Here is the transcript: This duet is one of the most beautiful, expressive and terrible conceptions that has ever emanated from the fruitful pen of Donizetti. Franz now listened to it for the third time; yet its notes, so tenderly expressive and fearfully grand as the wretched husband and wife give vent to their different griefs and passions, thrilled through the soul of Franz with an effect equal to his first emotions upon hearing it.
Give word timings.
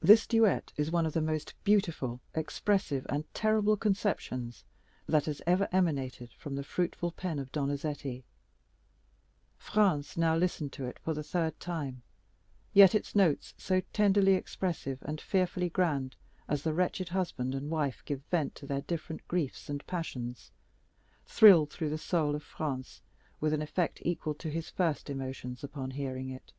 This 0.00 0.26
duet 0.26 0.74
is 0.76 0.90
one 0.90 1.06
of 1.06 1.14
the 1.14 1.22
most 1.22 1.54
beautiful, 1.64 2.20
expressive 2.34 3.06
and 3.08 3.24
terrible 3.32 3.78
conceptions 3.78 4.62
that 5.06 5.24
has 5.24 5.40
ever 5.46 5.70
emanated 5.72 6.34
from 6.34 6.54
the 6.54 6.62
fruitful 6.62 7.12
pen 7.12 7.38
of 7.38 7.50
Donizetti. 7.50 8.24
Franz 9.56 10.18
now 10.18 10.36
listened 10.36 10.70
to 10.74 10.84
it 10.84 10.98
for 10.98 11.14
the 11.14 11.22
third 11.22 11.58
time; 11.60 12.02
yet 12.74 12.94
its 12.94 13.14
notes, 13.16 13.54
so 13.56 13.80
tenderly 13.94 14.34
expressive 14.34 14.98
and 15.00 15.18
fearfully 15.18 15.70
grand 15.70 16.14
as 16.46 16.62
the 16.62 16.74
wretched 16.74 17.08
husband 17.08 17.54
and 17.54 17.70
wife 17.70 18.02
give 18.04 18.20
vent 18.30 18.54
to 18.56 18.66
their 18.66 18.82
different 18.82 19.26
griefs 19.28 19.70
and 19.70 19.86
passions, 19.86 20.50
thrilled 21.24 21.70
through 21.70 21.88
the 21.88 21.96
soul 21.96 22.34
of 22.34 22.42
Franz 22.42 23.00
with 23.40 23.54
an 23.54 23.62
effect 23.62 23.98
equal 24.02 24.34
to 24.34 24.50
his 24.50 24.68
first 24.68 25.08
emotions 25.08 25.64
upon 25.64 25.92
hearing 25.92 26.28
it. 26.28 26.52